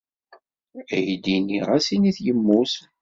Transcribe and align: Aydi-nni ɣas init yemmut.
Aydi-nni 0.95 1.59
ɣas 1.67 1.87
init 1.95 2.17
yemmut. 2.25 2.73